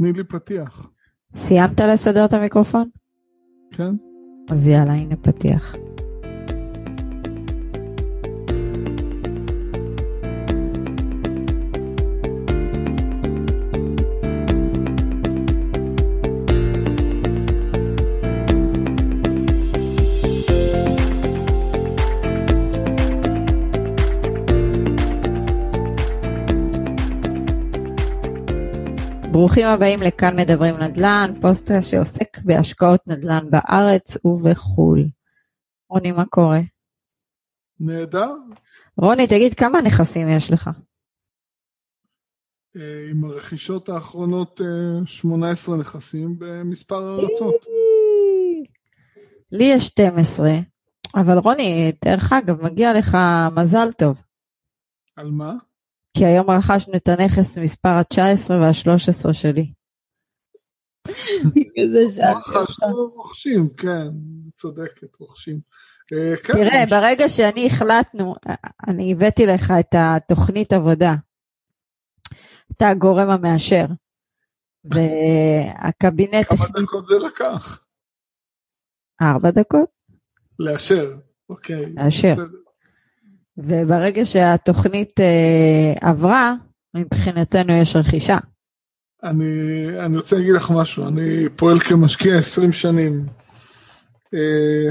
[0.00, 0.90] תני לי פתיח.
[1.36, 2.88] סיימת לסדר את המיקרופון?
[3.70, 3.94] כן.
[4.50, 5.76] אז יאללה, הנה פתיח.
[29.50, 35.08] ברוכים הבאים לכאן מדברים נדל"ן, פוסטר שעוסק בהשקעות נדל"ן בארץ ובחו"ל.
[35.88, 36.60] רוני, מה קורה?
[37.80, 38.34] נהדר.
[38.96, 40.70] רוני, תגיד, כמה נכסים יש לך?
[42.76, 44.60] אה, עם הרכישות האחרונות
[45.04, 47.64] 18 אה, נכסים במספר ארצות.
[49.52, 50.50] לי יש 12,
[51.14, 53.16] אבל רוני, דרך אגב, מגיע לך
[53.56, 54.22] מזל טוב.
[55.16, 55.54] על מה?
[56.16, 59.72] כי היום רכשנו את הנכס מספר ה-19 וה-13 שלי.
[63.16, 64.08] רוכשים, כן,
[64.56, 65.60] צודקת, רוכשים.
[66.12, 68.34] אה, כן, תראה, ברגע שאני החלטנו,
[68.88, 71.14] אני הבאתי לך את התוכנית עבודה.
[72.72, 73.84] אתה הגורם המאשר.
[74.90, 76.46] והקבינט...
[76.48, 77.84] כמה דקות זה לקח?
[79.22, 79.88] ארבע דקות.
[80.58, 81.16] לאשר,
[81.48, 81.86] אוקיי.
[81.94, 82.34] לאשר.
[83.64, 86.54] וברגע שהתוכנית אה, עברה,
[86.96, 88.38] מבחינתנו יש רכישה.
[89.22, 89.44] אני,
[90.06, 93.26] אני רוצה להגיד לך משהו, אני פועל כמשקיע 20 שנים.
[94.34, 94.90] אה,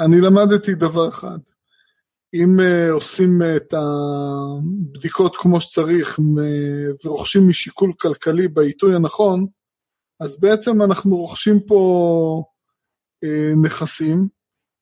[0.00, 1.38] אני למדתי דבר אחד,
[2.34, 6.20] אם אה, עושים את הבדיקות כמו שצריך
[7.04, 9.46] ורוכשים משיקול כלכלי בעיתוי הנכון,
[10.20, 12.42] אז בעצם אנחנו רוכשים פה
[13.24, 14.28] אה, נכסים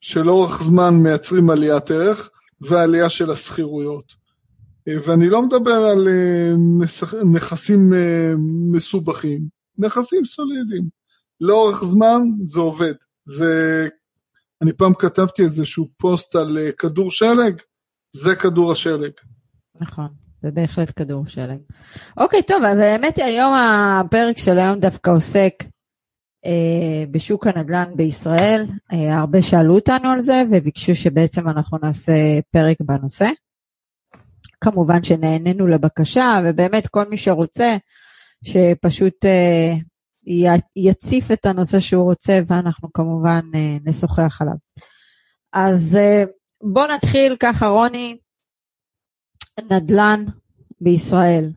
[0.00, 2.30] שלאורך זמן מייצרים עליית ערך,
[2.68, 4.22] והעלייה של השכירויות.
[4.88, 6.52] אה, ואני לא מדבר על אה,
[7.32, 8.32] נכסים אה,
[8.72, 9.40] מסובכים,
[9.78, 10.88] נכסים סולידיים.
[11.40, 12.94] לאורך זמן זה עובד.
[13.24, 13.88] זה,
[14.62, 17.54] אני פעם כתבתי איזשהו פוסט על כדור שלג,
[18.16, 19.10] זה כדור השלג.
[19.80, 20.08] נכון,
[20.42, 21.58] זה בהחלט כדור שלג.
[22.16, 25.54] אוקיי, טוב, באמת היום הפרק של היום דווקא עוסק
[27.10, 28.66] בשוק הנדל"ן בישראל.
[28.92, 32.12] אה, הרבה שאלו אותנו על זה וביקשו שבעצם אנחנו נעשה
[32.50, 33.28] פרק בנושא.
[34.60, 37.76] כמובן שנהנינו לבקשה ובאמת כל מי שרוצה
[38.44, 39.72] שפשוט אה,
[40.76, 43.40] יציף את הנושא שהוא רוצה ואנחנו כמובן
[43.84, 44.54] נשוחח עליו.
[45.52, 45.98] אז
[46.62, 48.16] בואו נתחיל ככה רוני,
[49.70, 50.24] נדל"ן
[50.80, 51.50] בישראל.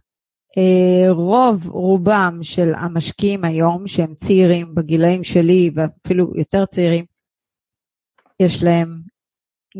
[0.57, 7.05] אה, רוב רובם של המשקיעים היום, שהם צעירים בגילאים שלי ואפילו יותר צעירים,
[8.39, 9.01] יש להם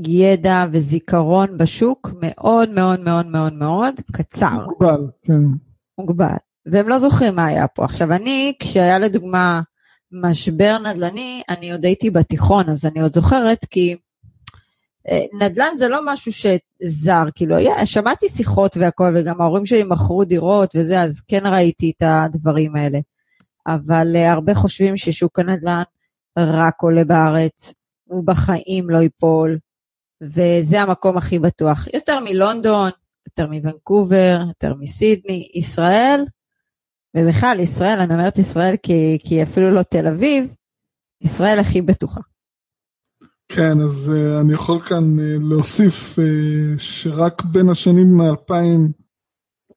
[0.08, 4.66] ידע וזיכרון בשוק מאוד מאוד מאוד מאוד מאוד קצר.
[4.66, 5.42] מוגבל, כן.
[5.98, 6.36] מוגבל.
[6.66, 7.84] והם לא זוכרים מה היה פה.
[7.86, 9.62] עכשיו אני, כשהיה לדוגמה
[10.12, 13.96] משבר נדל"ני, אני עוד הייתי בתיכון, אז אני עוד זוכרת, כי
[15.34, 20.76] נדל"ן זה לא משהו שזר, כאילו, היה, שמעתי שיחות והכל, וגם ההורים שלי מכרו דירות
[20.76, 23.00] וזה, אז כן ראיתי את הדברים האלה.
[23.68, 25.82] אבל uh, הרבה חושבים ששוק הנדל"ן
[26.40, 27.74] רק עולה בארץ,
[28.04, 29.58] הוא בחיים לא ייפול,
[30.22, 31.88] וזה המקום הכי בטוח.
[31.94, 32.90] יותר מלונדון,
[33.30, 36.26] יותר מוונקובר, יותר מסידני, ישראל,
[37.18, 40.54] ובכלל, ישראל, אני אומרת ישראל כי, כי אפילו לא תל אביב,
[41.22, 42.22] ישראל הכי בטוחה.
[43.50, 48.92] כן, אז uh, אני יכול כאן uh, להוסיף uh, שרק בין השנים 2000,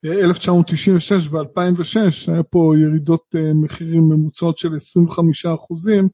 [0.05, 6.09] 1996 ו-2006 היה פה ירידות uh, מחירים ממוצעות של 25 אחוזים,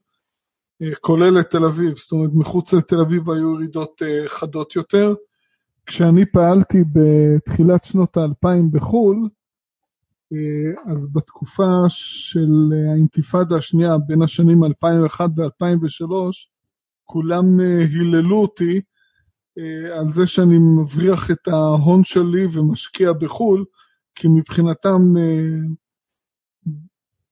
[0.83, 5.13] uh, כולל את תל אביב, זאת אומרת מחוץ לתל אביב היו ירידות uh, חדות יותר.
[5.85, 9.29] כשאני פעלתי בתחילת שנות האלפיים בחו"ל,
[10.33, 16.11] uh, אז בתקופה של האינתיפאדה השנייה בין השנים 2001 ו-2003,
[17.05, 18.81] כולם אה, היללו אותי
[19.57, 23.65] אה, על זה שאני מבריח את ההון שלי ומשקיע בחו"ל,
[24.15, 25.67] כי מבחינתם אה,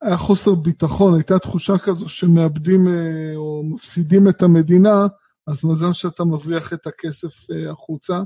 [0.01, 2.87] היה חוסר ביטחון, הייתה תחושה כזו שמאבדים
[3.35, 5.07] או מפסידים את המדינה,
[5.47, 7.33] אז מזל שאתה מבריח את הכסף
[7.71, 8.21] החוצה.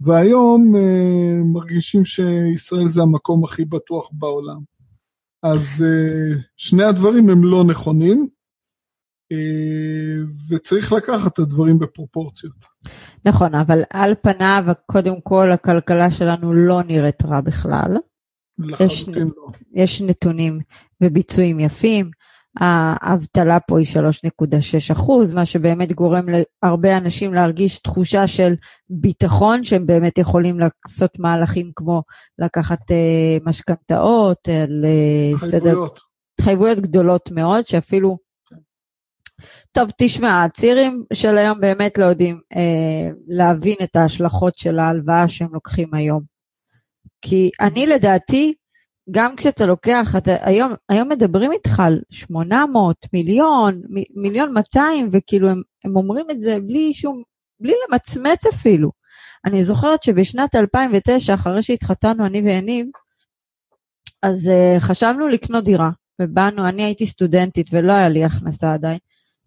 [0.00, 0.74] והיום
[1.52, 4.60] מרגישים שישראל זה המקום הכי בטוח בעולם.
[5.42, 5.84] אז
[6.56, 8.28] שני הדברים הם לא נכונים.
[9.32, 12.64] אה, וצריך לקחת את הדברים בפרופורציות.
[13.24, 17.96] נכון, אבל על פניו, קודם כל, הכלכלה שלנו לא נראית רע בכלל.
[18.80, 19.24] יש, לא.
[19.72, 20.60] יש נתונים
[21.02, 22.10] וביצועים יפים.
[22.60, 26.24] האבטלה פה היא 3.6 אחוז, מה שבאמת גורם
[26.62, 28.54] להרבה אנשים להרגיש תחושה של
[28.90, 32.02] ביטחון, שהם באמת יכולים לעשות מהלכים כמו
[32.38, 35.78] לקחת אה, משכנתאות, לסדר...
[36.34, 38.27] התחייבויות גדולות מאוד, שאפילו...
[39.72, 45.48] טוב, תשמע, הצעירים של היום באמת לא יודעים אה, להבין את ההשלכות של ההלוואה שהם
[45.52, 46.22] לוקחים היום.
[47.22, 48.54] כי אני לדעתי,
[49.10, 55.48] גם כשאתה לוקח, אתה, היום, היום מדברים איתך על 800, מיליון, מ, מיליון 200, וכאילו
[55.48, 57.22] הם, הם אומרים את זה בלי שום,
[57.60, 58.90] בלי למצמץ אפילו.
[59.44, 62.86] אני זוכרת שבשנת 2009, אחרי שהתחתנו אני ויניב,
[64.22, 65.90] אז uh, חשבנו לקנות דירה,
[66.20, 68.98] ובאנו, אני הייתי סטודנטית ולא היה לי הכנסה עדיין,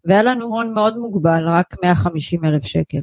[0.04, 3.00] והיה לנו הון מאוד מוגבל, רק 150 אלף שקל.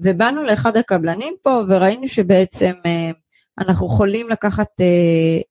[0.00, 3.16] ובאנו לאחד הקבלנים פה וראינו שבעצם uh,
[3.60, 4.86] אנחנו יכולים לקחת אה,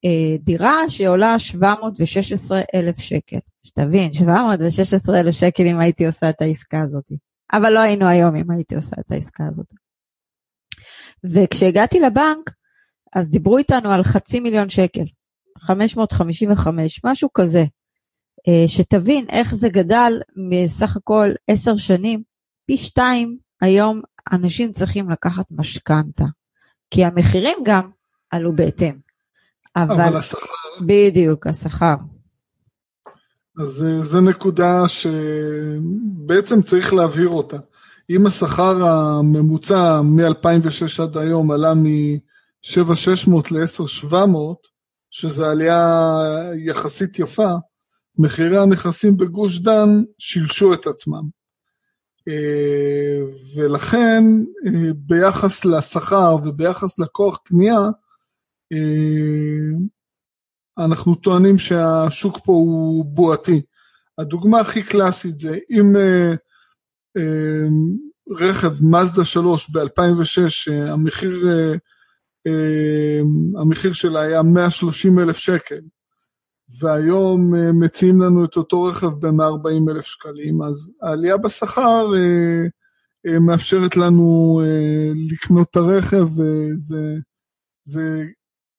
[0.05, 3.37] אה, דירה שעולה 716 אלף שקל.
[3.63, 7.03] שתבין, 716 אלף שקל אם הייתי עושה את העסקה הזאת.
[7.53, 9.73] אבל לא היינו היום אם הייתי עושה את העסקה הזאת.
[11.23, 12.49] וכשהגעתי לבנק,
[13.15, 15.05] אז דיברו איתנו על חצי מיליון שקל,
[15.59, 17.63] 555, משהו כזה.
[18.47, 22.23] אה, שתבין איך זה גדל מסך הכל עשר שנים,
[22.65, 24.01] פי שתיים היום
[24.31, 26.25] אנשים צריכים לקחת משכנתה.
[26.91, 27.89] כי המחירים גם
[28.31, 28.97] עלו בהתאם.
[29.75, 30.47] אבל, אבל השכר...
[30.85, 31.95] בדיוק, השכר.
[33.61, 37.57] אז אה, זו נקודה שבעצם צריך להבהיר אותה.
[38.09, 44.37] אם השכר הממוצע מ-2006 עד היום עלה מ-7,600 ל-10,700,
[45.11, 46.11] שזו עלייה
[46.55, 47.53] יחסית יפה,
[48.19, 51.37] מחירי הנכסים בגוש דן שילשו את עצמם.
[52.27, 53.19] אה,
[53.55, 54.23] ולכן
[54.65, 57.79] אה, ביחס לשכר וביחס לכוח קנייה,
[58.73, 59.77] אה,
[60.85, 63.61] אנחנו טוענים שהשוק פה הוא בועתי.
[64.17, 65.95] הדוגמה הכי קלאסית זה אם
[68.29, 71.47] רכב מזדה 3 ב-2006, המחיר,
[73.61, 75.79] המחיר שלה היה 130 אלף שקל,
[76.79, 82.07] והיום מציעים לנו את אותו רכב ב-140 אלף שקלים, אז העלייה בשכר
[83.41, 84.61] מאפשרת לנו
[85.31, 86.27] לקנות את הרכב,
[87.87, 88.23] וזה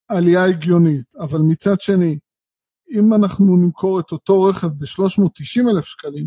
[0.08, 2.18] עלייה הגיונית, אבל מצד שני,
[2.90, 6.26] אם אנחנו נמכור את אותו רכב ב-390 אלף שקלים,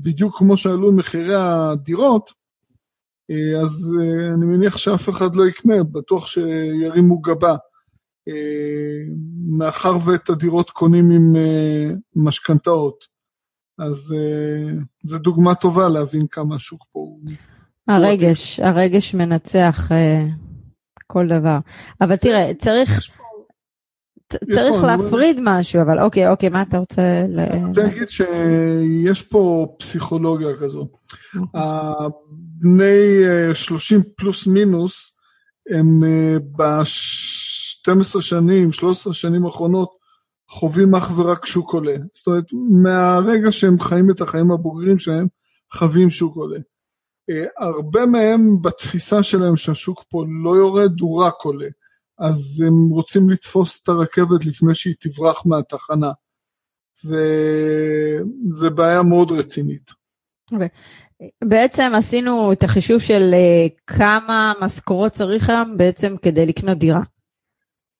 [0.00, 2.32] בדיוק כמו שעלו מחירי הדירות,
[3.30, 7.56] אה, אז אה, אני מניח שאף אחד לא יקנה, בטוח שירימו גבה.
[8.28, 9.14] אה,
[9.48, 11.36] מאחר ואת הדירות קונים עם
[12.16, 13.04] משכנתאות.
[13.78, 14.14] אז
[15.02, 17.20] זו דוגמה טובה להבין כמה השוק פה הוא...
[17.88, 19.90] הרגש, הרגש מנצח
[21.06, 21.58] כל דבר.
[22.00, 23.10] אבל תראה, צריך...
[24.50, 27.02] צריך להפריד משהו, אבל אוקיי, אוקיי, מה אתה רוצה...
[27.38, 30.88] אני רוצה להגיד שיש פה פסיכולוגיה כזו.
[31.40, 31.60] אוקיי.
[32.60, 33.22] בני
[33.54, 35.18] 30 פלוס מינוס,
[35.70, 36.36] הם אה,
[37.88, 39.90] ב-12 שנים, 13 שנים האחרונות,
[40.50, 41.96] חווים אך ורק שוק עולה.
[42.14, 42.44] זאת אומרת,
[42.82, 45.26] מהרגע שהם חיים את החיים הבוגרים שלהם,
[45.72, 46.58] חווים שוק עולה.
[47.30, 51.68] אה, הרבה מהם בתפיסה שלהם שהשוק פה לא יורד, הוא רק עולה.
[52.18, 56.10] אז הם רוצים לתפוס את הרכבת לפני שהיא תברח מהתחנה.
[57.04, 59.90] וזה בעיה מאוד רצינית.
[61.44, 67.02] בעצם עשינו את החישוב של אה, כמה משכורות צריך היום בעצם כדי לקנות דירה.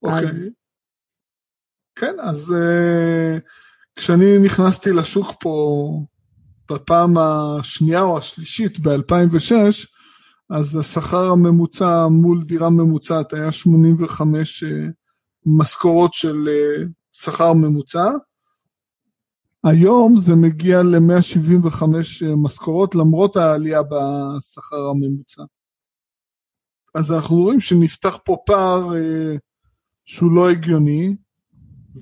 [0.03, 0.29] אוקיי.
[0.29, 0.55] אז...
[1.95, 3.39] כן, אז uh,
[3.95, 5.89] כשאני נכנסתי לשוק פה
[6.71, 9.53] בפעם השנייה או השלישית ב-2006,
[10.49, 14.69] אז השכר הממוצע מול דירה ממוצעת היה 85 אה,
[15.45, 18.05] משכורות של אה, שכר ממוצע.
[19.63, 25.43] היום זה מגיע ל-175 אה, משכורות למרות העלייה בשכר הממוצע.
[26.95, 28.89] אז אנחנו רואים שנפתח פה פער
[30.11, 31.15] שהוא לא הגיוני,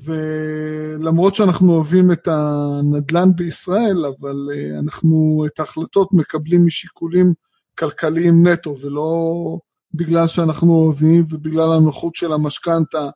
[0.04, 7.34] ולמרות שאנחנו אוהבים את הנדל"ן בישראל, אבל אה, אנחנו את ההחלטות מקבלים משיקולים
[7.78, 9.34] כלכליים נטו, ולא
[9.94, 13.10] בגלל שאנחנו אוהבים ובגלל הנוחות של המשכנתה.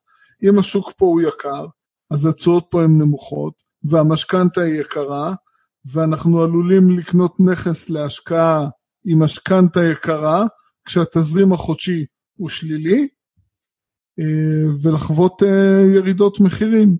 [0.43, 1.65] אם השוק פה הוא יקר,
[2.10, 5.33] אז התשואות פה הן נמוכות, והמשכנתה היא יקרה,
[5.86, 8.67] ואנחנו עלולים לקנות נכס להשקעה
[9.05, 10.45] עם משכנתה יקרה,
[10.86, 12.05] כשהתזרים החודשי
[12.38, 13.07] הוא שלילי,
[14.83, 16.97] ולחוות אה, ירידות מחירים.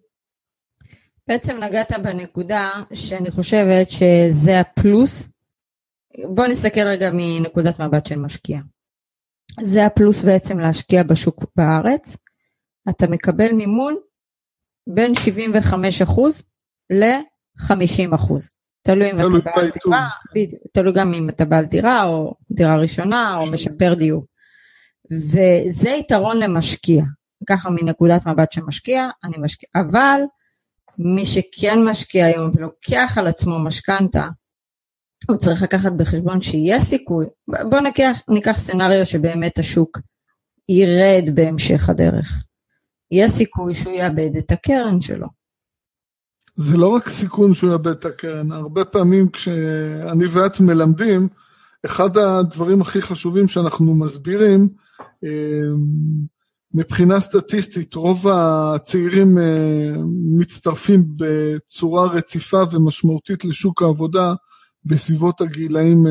[1.28, 5.28] בעצם נגעת בנקודה שאני חושבת שזה הפלוס.
[6.36, 8.60] בוא נסתכל רגע מנקודת מבט של משקיע.
[9.64, 12.18] זה הפלוס בעצם להשקיע בשוק בארץ.
[12.90, 13.96] אתה מקבל מימון
[14.88, 15.14] בין
[16.92, 16.94] 75%
[17.58, 18.50] 50 אחוז.
[18.84, 20.10] תלוי אם אתה בעל דירה,
[20.74, 24.26] תלוי גם אם אתה בעל דירה או דירה ראשונה או משפר דיור.
[25.12, 27.04] וזה יתרון למשקיע.
[27.50, 29.70] ככה מנקודת מבט של משקיע, אני משקיע.
[29.76, 30.22] אבל
[30.98, 34.28] מי שכן משקיע היום ולוקח על עצמו משכנתה,
[35.30, 37.26] הוא צריך לקחת בחשבון שיש סיכוי.
[37.48, 40.00] בואו ניקח, ניקח סצנריו שבאמת השוק
[40.70, 42.44] ירד בהמשך הדרך.
[43.12, 45.28] יש סיכוי שהוא יאבד את הקרן שלו.
[46.56, 51.28] זה לא רק סיכון שהוא יאבד את הקרן, הרבה פעמים כשאני ואת מלמדים,
[51.86, 54.70] אחד הדברים הכי חשובים שאנחנו מסבירים,
[56.74, 59.94] מבחינה סטטיסטית, רוב הצעירים אה,
[60.38, 64.34] מצטרפים בצורה רציפה ומשמעותית לשוק העבודה
[64.86, 66.10] בסביבות הגילאים 27-28.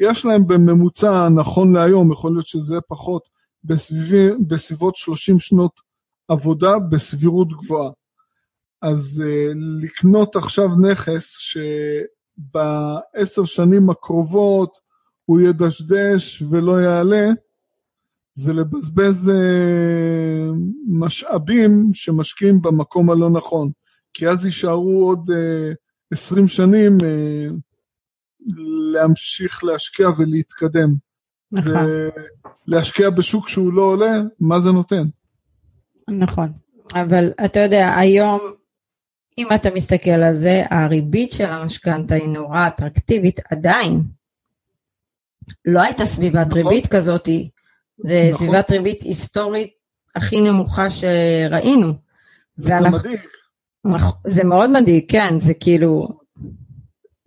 [0.00, 3.28] יש להם בממוצע, נכון להיום, יכול להיות שזה פחות,
[3.64, 5.80] בסביבי, בסביבות 30 שנות
[6.28, 7.90] עבודה בסבירות גבוהה.
[8.82, 9.26] אז uh,
[9.82, 14.83] לקנות עכשיו נכס שבעשר שנים הקרובות
[15.24, 17.26] הוא ידשדש ולא יעלה,
[18.34, 20.54] זה לבזבז uh,
[20.88, 23.70] משאבים שמשקיעים במקום הלא נכון.
[24.14, 25.74] כי אז יישארו עוד uh,
[26.12, 27.54] 20 שנים uh,
[28.92, 30.94] להמשיך להשקיע ולהתקדם.
[31.52, 31.72] נכון.
[31.72, 32.08] זה
[32.66, 35.04] להשקיע בשוק שהוא לא עולה, מה זה נותן?
[36.08, 36.48] נכון,
[36.94, 38.40] אבל אתה יודע, היום,
[39.38, 44.02] אם אתה מסתכל על זה, הריבית של המשכנתה היא נורא אטרקטיבית עדיין.
[45.64, 46.58] לא הייתה סביבת נכון.
[46.58, 47.28] ריבית כזאת,
[47.98, 48.38] זה נכון.
[48.38, 49.70] סביבת ריבית היסטורית
[50.16, 51.92] הכי נמוכה שראינו.
[52.56, 52.98] זה ואנחנו...
[52.98, 53.20] מדאיג.
[53.84, 56.08] נכון, זה מאוד מדאיג, כן, זה כאילו...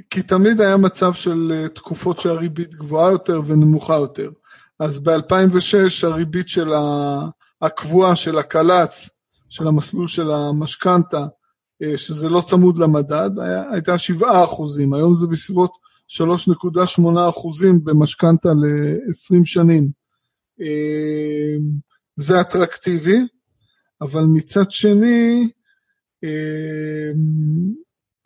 [0.10, 4.30] כי תמיד היה מצב של אה, תקופות שהריבית גבוהה יותר ונמוכה יותר.
[4.80, 6.74] אז ב-2006 הריבית של
[7.62, 9.10] הקבועה של הקל"צ,
[9.50, 11.26] של המסלול של המשכנתה,
[11.84, 13.30] אה, שזה לא צמוד למדד,
[13.72, 15.72] הייתה 7 אחוזים, היום זה בסביבות
[16.10, 19.90] 3.8 אחוזים במשכנתה ל-20 שנים.
[20.62, 21.58] אה,
[22.16, 23.20] זה אטרקטיבי,
[24.02, 25.50] אבל מצד שני,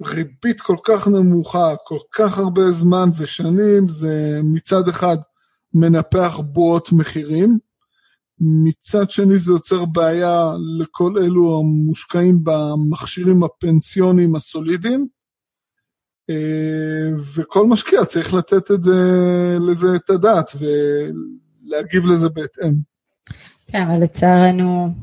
[0.05, 5.17] ריבית כל כך נמוכה, כל כך הרבה זמן ושנים, זה מצד אחד
[5.73, 7.57] מנפח בועות מחירים,
[8.39, 15.05] מצד שני זה יוצר בעיה לכל אלו המושקעים במכשירים הפנסיוניים הסולידיים, אה,
[17.35, 18.91] וכל משקיע צריך לתת את זה,
[19.69, 22.73] לזה את הדעת ולהגיב לזה בהתאם.
[23.67, 24.93] כן, אבל לצערנו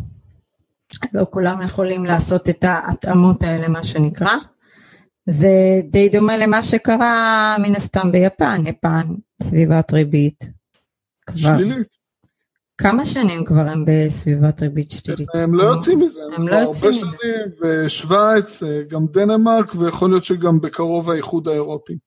[1.13, 4.37] לא כולם יכולים לעשות את ההתאמות האלה, מה שנקרא.
[5.27, 9.07] זה די דומה למה שקרה מן הסתם ביפן, יפן,
[9.43, 10.49] סביבת ריבית.
[11.27, 11.57] כבר.
[11.57, 11.98] שלילית.
[12.79, 15.29] כמה שנים כבר הם בסביבת ריבית שלילית?
[15.35, 17.01] הם לא יוצאים מזה, הם לא יוצאים מזה.
[17.07, 21.99] הרבה שנים, ושוויץ, גם דנמרק, ויכול להיות שגם בקרוב האיחוד האירופי.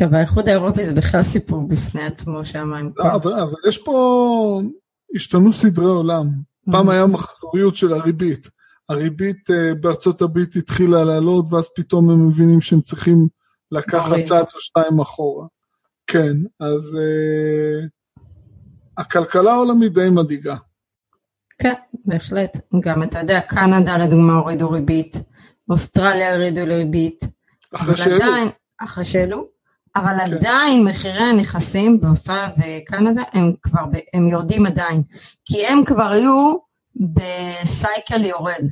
[0.00, 2.70] טוב, האיחוד האירופי זה בכלל סיפור בפני עצמו שם.
[2.96, 4.62] לא, אבל, אבל יש פה,
[5.14, 6.28] השתנו סדרי עולם.
[6.70, 8.50] פעם היה מחזוריות של הריבית.
[8.88, 13.28] הריבית uh, בארצות הברית התחילה לעלות, ואז פתאום הם מבינים שהם צריכים
[13.72, 15.46] לקחת צעד או שתיים אחורה.
[16.06, 17.88] כן, אז uh,
[18.98, 20.56] הכלכלה העולמית די מדאיגה.
[21.58, 21.74] כן,
[22.04, 22.56] בהחלט.
[22.80, 25.16] גם אתה יודע, קנדה לדוגמה הורידו ריבית,
[25.68, 27.24] אוסטרליה הורידו ריבית.
[27.74, 28.24] אחרי שהעלו.
[28.78, 29.48] אחרי שהעלו,
[29.96, 30.34] אבל כן.
[30.34, 33.84] עדיין מחירי הנכסים באוסטרליה וקנדה הם כבר,
[34.14, 35.02] הם יורדים עדיין,
[35.44, 36.56] כי הם כבר היו
[36.96, 38.64] בסייקל יורד.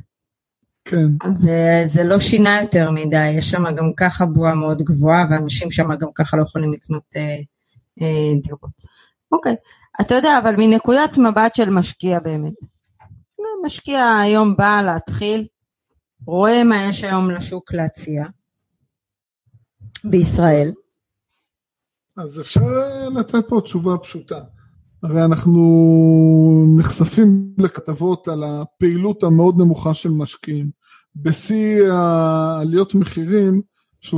[0.85, 1.07] כן.
[1.41, 6.07] וזה לא שינה יותר מדי, יש שם גם ככה בועה מאוד גבוהה, ואנשים שם גם
[6.15, 7.37] ככה לא יכולים לקנות אה,
[8.01, 8.69] אה, דירות.
[9.31, 9.55] אוקיי,
[10.01, 12.53] אתה יודע, אבל מנקודת מבט של משקיע באמת.
[13.65, 15.47] משקיע היום בא להתחיל,
[16.25, 18.25] רואה מה יש היום לשוק להציע
[20.09, 20.71] בישראל.
[22.17, 22.61] אז אפשר
[23.15, 24.41] לתת פה תשובה פשוטה.
[25.03, 25.61] הרי אנחנו
[26.77, 30.69] נחשפים לכתבות על הפעילות המאוד נמוכה של משקיעים.
[31.15, 33.61] בשיא העליות מחירים,
[34.05, 34.11] 37%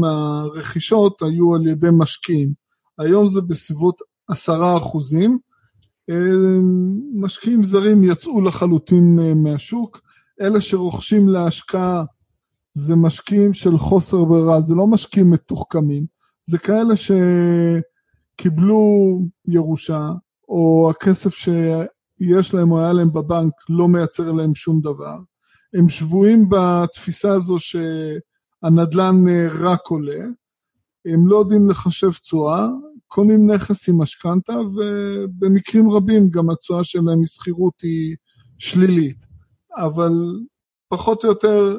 [0.00, 2.52] מהרכישות היו על ידי משקיעים.
[2.98, 4.34] היום זה בסביבות 10%.
[7.14, 10.00] משקיעים זרים יצאו לחלוטין מהשוק.
[10.40, 12.04] אלה שרוכשים להשקעה
[12.74, 16.06] זה משקיעים של חוסר ברירה, זה לא משקיעים מתוחכמים.
[16.46, 17.12] זה כאלה ש...
[18.36, 20.10] קיבלו ירושה,
[20.48, 25.18] או הכסף שיש להם או היה להם בבנק לא מייצר להם שום דבר.
[25.74, 30.24] הם שבויים בתפיסה הזו שהנדלן רק עולה,
[31.06, 32.68] הם לא יודעים לחשב תשואה,
[33.14, 38.16] קונים נכס עם משכנתה, ובמקרים רבים גם התשואה שלהם משכירות היא
[38.58, 39.26] שלילית.
[39.76, 40.12] אבל
[40.88, 41.78] פחות או יותר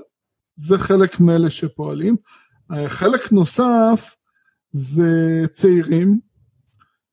[0.56, 2.16] זה חלק מאלה שפועלים.
[2.88, 4.16] חלק נוסף
[4.72, 6.20] זה צעירים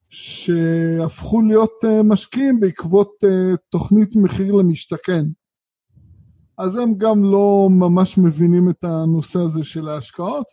[0.08, 5.24] שהפכו להיות אה, משקיעים בעקבות אה, תוכנית מחיר למשתכן.
[6.58, 10.46] אז הם גם לא ממש מבינים את הנושא הזה של ההשקעות,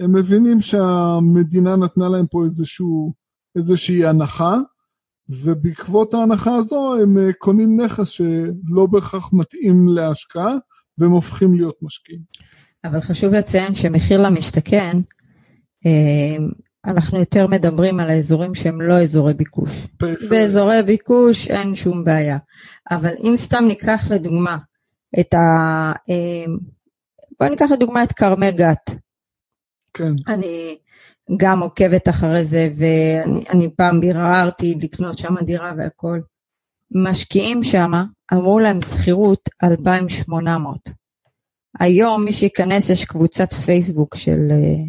[0.00, 3.12] הם מבינים שהמדינה נתנה להם פה איזשהו,
[3.56, 4.56] איזושהי הנחה,
[5.28, 10.56] ובעקבות ההנחה הזו הם אה, קונים נכס שלא בהכרח מתאים להשקעה,
[10.98, 12.22] והם הופכים להיות משקיעים.
[12.84, 14.96] אבל חשוב לציין שמחיר למשתכן,
[16.84, 19.86] אנחנו יותר מדברים על האזורים שהם לא אזורי ביקוש.
[20.30, 22.38] באזורי ביקוש אין שום בעיה.
[22.90, 24.58] אבל אם סתם ניקח לדוגמה
[25.20, 25.38] את ה...
[26.08, 26.58] אמ,
[27.40, 28.90] בוא ניקח לדוגמה את כרמי גת.
[29.94, 30.12] כן.
[30.28, 30.78] אני
[31.36, 36.20] גם עוקבת אחרי זה, ואני פעם ביררתי לקנות שם דירה והכל.
[36.90, 37.90] משקיעים שם,
[38.32, 40.88] אמרו להם שכירות 2,800.
[41.78, 44.48] היום מי שייכנס, יש קבוצת פייסבוק של...
[44.50, 44.84] אה,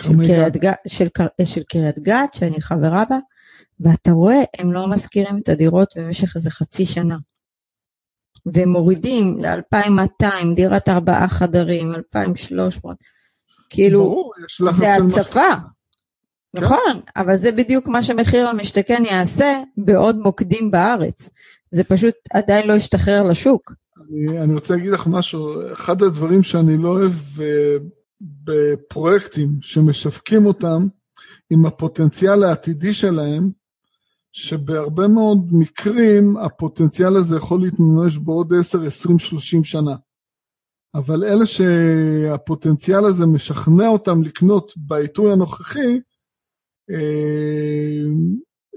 [0.00, 1.06] של קריית, גת, של,
[1.44, 3.18] של קריית גת, שאני חברה בה,
[3.80, 7.16] ואתה רואה, הם לא מזכירים את הדירות במשך איזה חצי שנה.
[8.46, 12.96] והם מורידים ל-2200, דירת ארבעה חדרים, 2300,
[13.74, 14.32] כאילו, ברור,
[14.70, 15.40] זה הצפה.
[16.54, 16.60] כן.
[16.60, 21.30] נכון, אבל זה בדיוק מה שמחיר למשתכן יעשה בעוד מוקדים בארץ.
[21.70, 23.72] זה פשוט עדיין לא השתחרר לשוק.
[23.96, 27.76] אני, אני רוצה להגיד לך משהו, אחד הדברים שאני לא אוהב אה,
[28.20, 30.86] בפרויקטים שמשווקים אותם
[31.50, 33.50] עם הפוטנציאל העתידי שלהם,
[34.32, 39.94] שבהרבה מאוד מקרים הפוטנציאל הזה יכול להתממש בעוד 10, 20, 30 שנה.
[40.94, 46.00] אבל אלה שהפוטנציאל הזה משכנע אותם לקנות בעיתוי הנוכחי,
[46.90, 48.04] אה,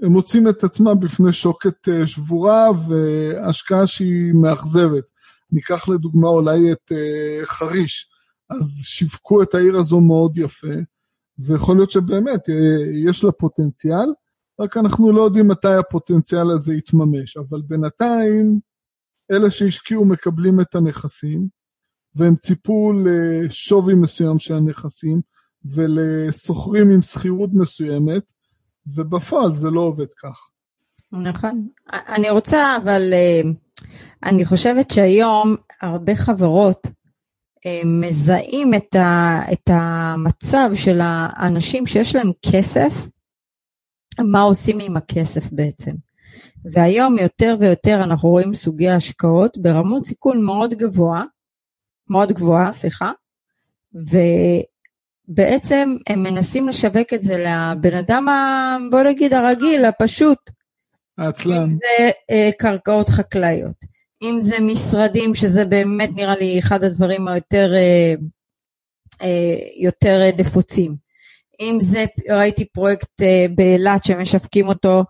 [0.02, 5.04] הם מוצאים את עצמם בפני שוקת אה, שבורה והשקעה שהיא מאכזבת.
[5.52, 8.10] ניקח לדוגמה אולי את אה, חריש.
[8.50, 10.74] אז שיווקו את העיר הזו מאוד יפה,
[11.38, 12.40] ויכול להיות שבאמת
[13.04, 14.12] יש לה פוטנציאל,
[14.60, 18.60] רק אנחנו לא יודעים מתי הפוטנציאל הזה יתממש, אבל בינתיים
[19.32, 21.57] אלה שהשקיעו מקבלים את הנכסים,
[22.14, 25.20] והם ציפו לשווי מסוים של הנכסים,
[25.64, 28.32] ולסוחרים עם שכירות מסוימת,
[28.94, 30.50] ובפועל זה לא עובד כך.
[31.12, 31.68] נכון.
[31.92, 33.40] אני רוצה, אבל אה,
[34.22, 36.86] אני חושבת שהיום הרבה חברות
[37.66, 43.08] אה, מזהים את, ה, את המצב של האנשים שיש להם כסף,
[44.20, 45.92] מה עושים עם הכסף בעצם.
[46.72, 51.24] והיום יותר ויותר אנחנו רואים סוגי השקעות ברמות סיכון מאוד גבוהה,
[52.10, 53.12] מאוד גבוהה, סליחה,
[55.28, 60.38] ובעצם הם מנסים לשווק את זה לבן אדם, ה, בוא נגיד הרגיל, הפשוט.
[61.18, 61.70] העצלן.
[61.70, 63.98] זה אה, קרקעות חקלאיות.
[64.22, 68.14] אם זה משרדים, שזה באמת נראה לי אחד הדברים היותר אה,
[69.22, 70.94] אה, יותר נפוצים.
[71.60, 75.04] אם זה, ראיתי פרויקט אה, באילת שמשווקים אותו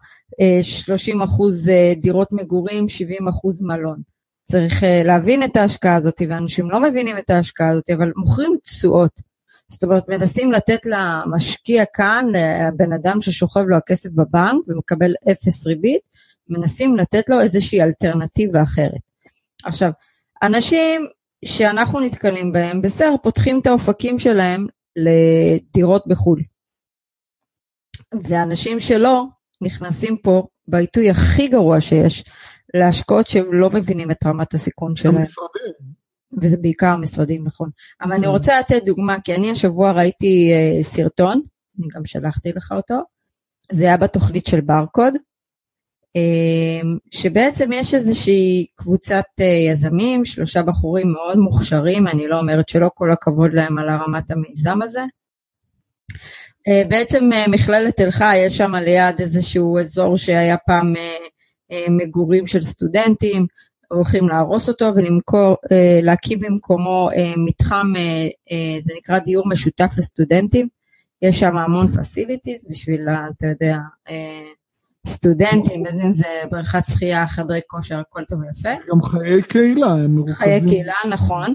[0.63, 4.03] 30 אחוז דירות מגורים, 70 אחוז מלון.
[4.51, 9.21] צריך להבין את ההשקעה הזאת, ואנשים לא מבינים את ההשקעה הזאת, אבל מוכרים תשואות.
[9.69, 16.01] זאת אומרת, מנסים לתת למשקיע כאן, לבן אדם ששוכב לו הכסף בבנק ומקבל אפס ריבית,
[16.49, 19.01] מנסים לתת לו איזושהי אלטרנטיבה אחרת.
[19.65, 19.91] עכשיו,
[20.43, 21.07] אנשים
[21.45, 26.43] שאנחנו נתקלים בהם, בסדר, פותחים את האופקים שלהם לדירות בחו"ל.
[28.23, 29.25] ואנשים שלא,
[29.61, 32.25] נכנסים פה בעיתוי הכי גרוע שיש,
[32.75, 35.15] להשקעות שהם לא מבינים את רמת הסיכון שלהם.
[35.15, 35.99] המשרדים.
[36.43, 37.71] וזה בעיקר משרדים, נכון.
[38.01, 38.31] אבל אני mm.
[38.31, 41.41] רוצה לתת דוגמה, כי אני השבוע ראיתי uh, סרטון,
[41.79, 43.01] אני גם שלחתי לך אותו,
[43.73, 45.15] זה היה בתוכנית של ברקוד,
[46.17, 52.91] אמ, שבעצם יש איזושהי קבוצת אה, יזמים, שלושה בחורים מאוד מוכשרים, אני לא אומרת שלא
[52.95, 55.01] כל הכבוד להם על הרמת המיזם הזה.
[56.69, 60.95] אה, בעצם אה, מכללת תל חי, יש שם ליד איזשהו אזור שהיה פעם
[61.91, 63.47] מגורים של סטודנטים,
[63.89, 65.57] הולכים להרוס אותו ולמכור,
[66.03, 67.93] להקים במקומו מתחם,
[68.85, 70.69] זה נקרא דיור משותף לסטודנטים.
[71.23, 73.77] יש שם המון פסיליטיז בשביל, אתה יודע,
[75.07, 78.83] סטודנטים, בין אם זה בריכת שחייה, חדרי כושר, הכל טוב ויפה.
[78.91, 80.37] גם חיי קהילה הם מרוכזים.
[80.37, 81.55] חיי קהילה, נכון.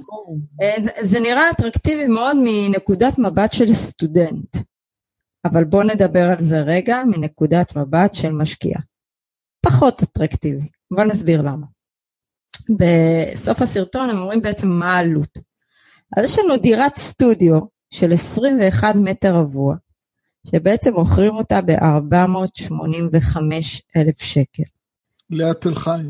[0.61, 4.57] אה, זה, זה נראה אטרקטיבי מאוד מנקודת מבט של סטודנט.
[5.45, 8.75] אבל בואו נדבר על זה רגע מנקודת מבט של משקיע.
[9.65, 10.67] פחות אטרקטיבי.
[10.91, 11.65] בואו נסביר למה.
[12.69, 15.37] בסוף הסרטון הם אומרים בעצם מה העלות.
[16.17, 19.75] אז יש לנו דירת סטודיו של 21 מטר רבוע,
[20.47, 23.37] שבעצם מוכרים אותה ב-485
[23.95, 24.63] אלף שקל.
[25.29, 26.01] ליד תל חי.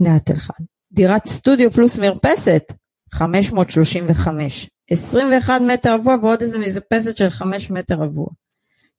[0.00, 0.62] ליד תל חי.
[0.92, 2.72] דירת סטודיו פלוס מרפסת,
[3.12, 4.70] 535.
[4.90, 8.26] 21 מטר רבוע ועוד איזה מזפסת של 5 מטר רבוע.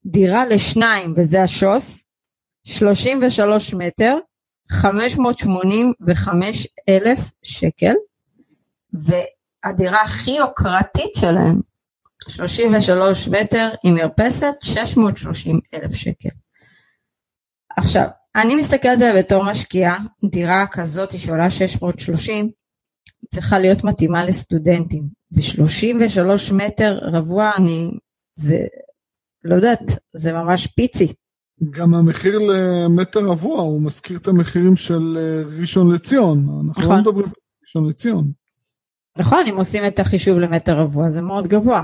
[0.06, 2.04] דירה לשניים, וזה השוס,
[2.64, 4.16] 33 מטר,
[4.70, 7.94] 585 אלף שקל,
[8.94, 11.60] והדירה הכי יוקרתית שלהם,
[12.28, 16.30] 33 מטר עם מרפסת, 630 אלף שקל.
[17.78, 19.98] עכשיו, אני מסתכלת על זה בתור משקיעה,
[20.32, 22.50] דירה כזאת שעולה 630,
[23.34, 25.04] צריכה להיות מתאימה לסטודנטים.
[25.32, 27.92] ב-33 מטר רבוע, אני,
[28.36, 28.58] זה,
[29.44, 29.80] לא יודעת,
[30.14, 31.14] זה ממש פיצי.
[31.70, 36.40] גם המחיר למטר רבוע, הוא מזכיר את המחירים של אה, ראשון לציון.
[36.40, 36.96] אנחנו לא נכון.
[36.96, 37.32] לא מדברים על
[37.64, 38.32] ראשון לציון.
[39.18, 41.84] נכון, אם עושים את החישוב למטר רבוע, זה מאוד גבוה.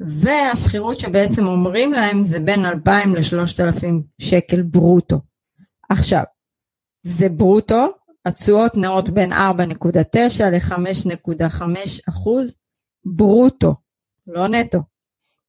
[0.00, 3.84] והשכירות שבעצם אומרים להם זה בין 2,000 ל-3,000
[4.20, 5.20] שקל ברוטו.
[5.90, 6.22] עכשיו,
[7.02, 7.86] זה ברוטו,
[8.24, 9.36] התשואות נעות בין 4.9
[10.52, 11.62] ל-5.5
[12.08, 12.54] אחוז
[13.04, 13.74] ברוטו,
[14.26, 14.78] לא נטו.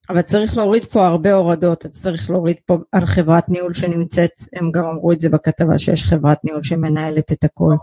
[0.10, 4.72] אבל צריך להוריד פה הרבה הורדות, אתה צריך להוריד פה על חברת ניהול שנמצאת, הם
[4.72, 7.74] גם אמרו את זה בכתבה שיש חברת ניהול שמנהלת את הכל.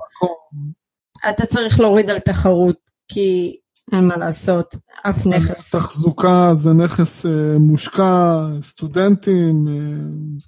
[1.31, 2.77] אתה צריך להוריד על תחרות,
[3.09, 3.57] כי
[3.93, 5.75] אין מה לעשות, אף נכס.
[5.75, 10.45] תחזוקה זה נכס uh, מושקע, סטודנטים, uh,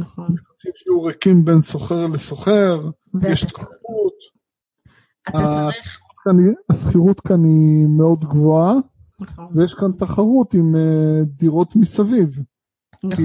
[0.00, 0.34] נכון.
[0.34, 2.90] נכסים שיהיו ריקים בין סוחר לסוחר,
[3.28, 4.14] יש תחרות.
[5.28, 6.00] אתה צריך...
[6.70, 8.74] השכירות כאן היא מאוד גבוהה.
[9.20, 9.46] נכון.
[9.54, 12.38] ויש כאן תחרות עם uh, דירות מסביב.
[13.04, 13.16] נכון.
[13.16, 13.22] כי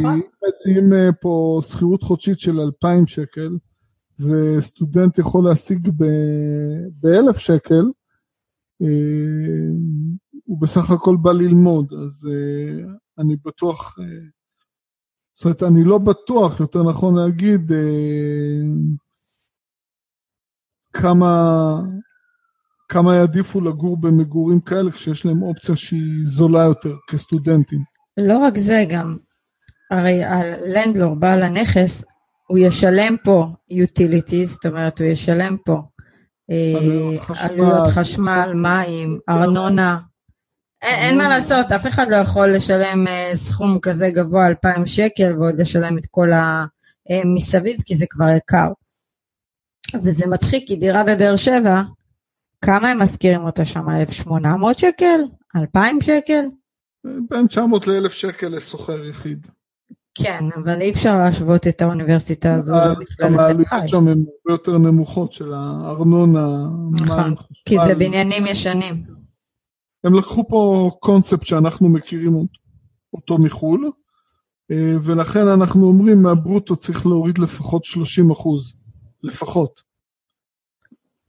[0.48, 3.58] מציעים uh, פה שכירות חודשית של 2,000 שקל,
[4.20, 7.86] וסטודנט יכול להשיג ב-1,000 שקל,
[8.84, 8.86] uh,
[10.46, 12.30] הוא בסך הכל בא ללמוד, אז
[13.18, 13.98] אני בטוח,
[15.34, 17.72] זאת אומרת, אני לא בטוח, יותר נכון להגיד,
[20.94, 21.82] כמה
[22.90, 27.80] כמה יעדיפו לגור במגורים כאלה כשיש להם אופציה שהיא זולה יותר כסטודנטים.
[28.18, 29.18] לא רק זה, גם
[29.92, 32.04] הרי הלנדלור, בעל הנכס,
[32.48, 35.82] הוא ישלם פה utilities, זאת אומרת, הוא ישלם פה
[36.52, 40.00] אה, חשמל, עלויות חשמל, מים, ארנונה.
[40.82, 45.38] אין, אין מה לעשות, אף אחד לא יכול לשלם אה, סכום כזה גבוה, 2,000 שקל,
[45.40, 46.30] ועוד לשלם את כל
[47.10, 48.70] המסביב, כי זה כבר יקר.
[50.04, 51.82] וזה מצחיק, כי דירה בבאר שבע,
[52.66, 53.90] כמה הם משכירים אותה שם?
[53.90, 55.20] 1,800 שקל?
[55.56, 56.46] 2,000 שקל?
[57.30, 59.48] בין 900 ל-1,000 שקל לשוכר יחיד.
[60.18, 65.34] כן, אבל אי אפשר להשוות את האוניברסיטה הזו למכללת העלויות שם הן הרבה יותר נמוכות
[65.34, 66.48] של הארנונה,
[66.92, 69.04] נכון, כי זה בניינים ישנים.
[70.04, 72.48] הם לקחו פה קונספט שאנחנו מכירים
[73.14, 73.92] אותו מחו"ל,
[74.72, 78.76] אה, ולכן אנחנו אומרים מהברוטו צריך להוריד לפחות 30 אחוז,
[79.24, 79.82] לפחות.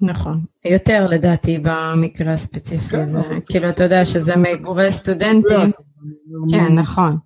[0.00, 5.70] נכון, יותר לדעתי במקרה הספציפי כן, הזה, כאילו אתה יודע שזה מגורי סטודנטים,
[6.50, 7.16] כן נכון,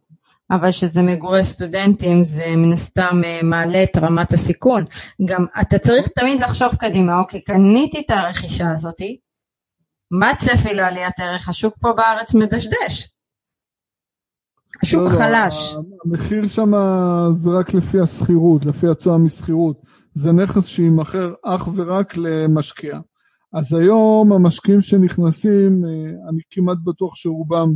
[0.50, 4.84] אבל שזה מגורי סטודנטים זה מן הסתם אה, מעלה את רמת הסיכון,
[5.24, 9.18] גם אתה צריך תמיד לחשוב קדימה, אוקיי קניתי את הרכישה הזאתי,
[10.10, 11.48] מה הצפי לעליית ערך?
[11.48, 13.08] השוק פה בארץ מדשדש?
[14.82, 15.76] השוק לא, לא חלש.
[16.04, 16.72] המחיר שם
[17.32, 19.82] זה רק לפי השכירות, לפי התשואה משכירות.
[20.14, 23.00] זה נכס שיימכר אך ורק למשקיע.
[23.52, 27.74] אז היום המשקיעים שנכנסים, אה, אני כמעט בטוח שרובם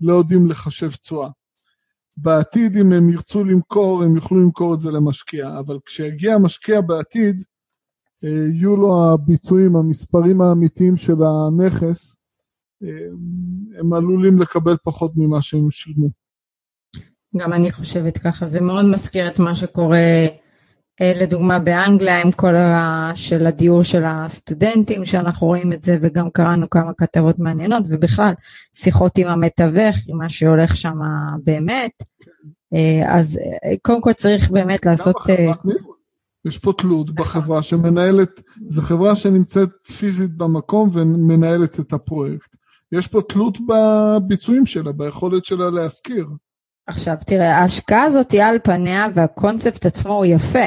[0.00, 1.28] לא יודעים לחשב תשואה.
[2.16, 7.42] בעתיד אם הם ירצו למכור, הם יוכלו למכור את זה למשקיע, אבל כשיגיע המשקיע בעתיד,
[8.24, 12.16] אה, יהיו לו הביצועים, המספרים האמיתיים של הנכס,
[12.82, 12.88] אה,
[13.78, 16.08] הם עלולים לקבל פחות ממה שהם שילמו.
[17.36, 20.26] גם אני חושבת ככה, זה מאוד מזכיר את מה שקורה
[21.00, 23.10] לדוגמה באנגליה עם כל ה...
[23.14, 28.32] של הדיור של הסטודנטים שאנחנו רואים את זה וגם קראנו כמה כתבות מעניינות ובכלל
[28.76, 30.98] שיחות עם המתווך עם מה שהולך שם
[31.44, 31.92] באמת
[32.74, 35.16] אה, אז אה, קודם כל צריך באמת לעשות
[36.48, 42.56] יש פה תלות בחברה שמנהלת, זו חברה שנמצאת פיזית במקום ומנהלת את הפרויקט.
[42.92, 46.26] יש פה תלות בביצועים שלה, ביכולת שלה להשכיר.
[46.86, 50.66] עכשיו תראה, ההשקעה הזאת היא על פניה והקונספט עצמו הוא יפה.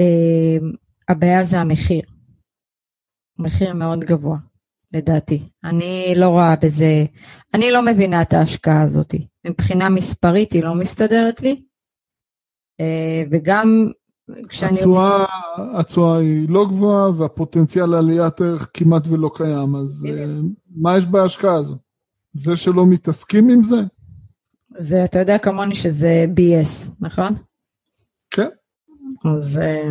[0.00, 0.72] אמ,
[1.08, 2.02] הבעיה זה המחיר.
[3.38, 4.38] מחיר מאוד גבוה,
[4.92, 5.48] לדעתי.
[5.64, 7.04] אני לא רואה בזה,
[7.54, 9.14] אני לא מבינה את ההשקעה הזאת.
[9.46, 11.62] מבחינה מספרית היא לא מסתדרת לי,
[12.80, 13.88] אה, וגם
[14.48, 14.78] כשאני...
[14.78, 15.24] התשואה,
[15.78, 20.24] התשואה היא לא גבוהה והפוטנציאל לעליית ערך כמעט ולא קיים, אז אה,
[20.76, 21.76] מה יש בהשקעה הזו?
[22.32, 23.76] זה שלא מתעסקים עם זה?
[24.78, 27.34] זה, אתה יודע כמוני שזה BS, נכון?
[28.30, 28.48] כן.
[29.24, 29.90] אז אה,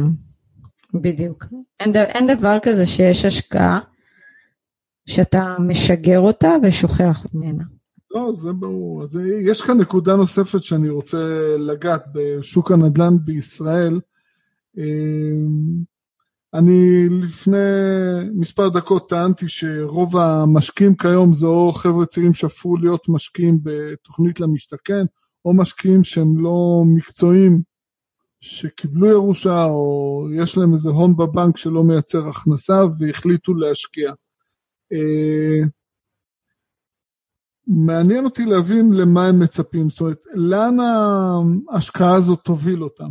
[0.93, 1.45] בדיוק.
[1.79, 3.79] אין, אין דבר כזה שיש השקעה
[5.05, 7.63] שאתה משגר אותה ושוכח ממנה.
[8.11, 9.03] לא, זה ברור.
[9.03, 11.17] אז יש כאן נקודה נוספת שאני רוצה
[11.59, 13.99] לגעת בשוק הנדל"ן בישראל.
[14.77, 15.91] אמ,
[16.53, 17.57] אני לפני
[18.33, 25.05] מספר דקות טענתי שרוב המשקיעים כיום זה או חבר'ה צעירים שהפכו להיות משקיעים בתוכנית למשתכן,
[25.45, 27.61] או משקיעים שהם לא מקצועיים,
[28.41, 34.13] שקיבלו ירושה, או יש להם איזה הון בבנק שלא מייצר הכנסה והחליטו להשקיע.
[34.93, 35.67] אה,
[37.67, 40.77] מעניין אותי להבין למה הם מצפים, זאת אומרת, לאן
[41.71, 43.09] ההשקעה הזאת תוביל אותם.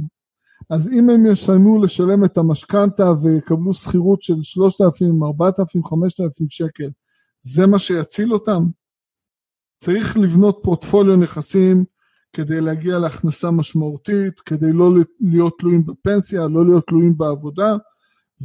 [0.71, 6.91] אז אם הם יסיימו לשלם את המשכנתה ויקבלו שכירות של 3,000, 4,000, 5,000 שקל,
[7.41, 8.65] זה מה שיציל אותם?
[9.79, 11.85] צריך לבנות פורטפוליו נכסים
[12.33, 14.91] כדי להגיע להכנסה משמעותית, כדי לא
[15.21, 17.77] להיות תלויים בפנסיה, לא להיות תלויים בעבודה,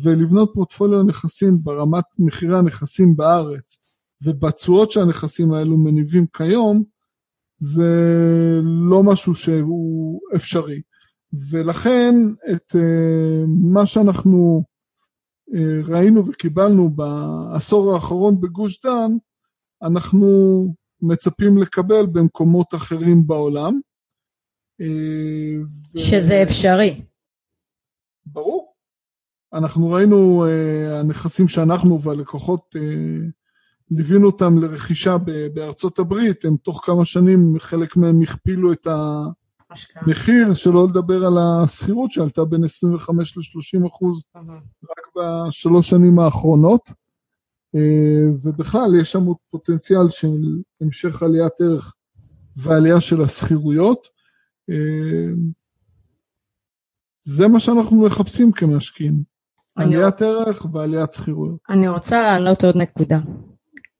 [0.03, 3.77] ולבנות פורטפוליו נכסים ברמת מחירי הנכסים בארץ
[4.21, 6.83] ובתשואות שהנכסים האלו מניבים כיום,
[7.57, 7.93] זה
[8.63, 10.81] לא משהו שהוא אפשרי.
[11.51, 12.15] ולכן
[12.51, 13.43] את אה,
[13.73, 14.63] מה שאנחנו
[15.55, 19.11] אה, ראינו וקיבלנו בעשור האחרון בגוש דן,
[19.83, 20.27] אנחנו
[21.01, 23.79] מצפים לקבל במקומות אחרים בעולם.
[24.81, 25.57] אה,
[25.95, 25.99] ו...
[25.99, 27.01] שזה אפשרי.
[28.25, 28.75] ברור.
[29.53, 30.45] אנחנו ראינו,
[30.99, 32.75] הנכסים שאנחנו והלקוחות
[33.91, 35.17] ליווינו אותם לרכישה
[35.53, 39.23] בארצות הברית, הם תוך כמה שנים, חלק מהם הכפילו את ה...
[40.07, 44.25] מחיר, שלא לדבר על השכירות שעלתה בין 25 ל-30 אחוז
[44.83, 46.91] רק בשלוש שנים האחרונות.
[47.75, 50.37] אה, ובכלל יש שם פוטנציאל של
[50.81, 51.93] המשך עליית ערך
[52.55, 54.07] ועלייה של השכירויות.
[54.69, 55.33] אה,
[57.23, 59.23] זה מה שאנחנו מחפשים כמשקיעים,
[59.75, 61.57] עליית ערך ועליית שכירויות.
[61.69, 63.19] אני רוצה להעלות עוד נקודה.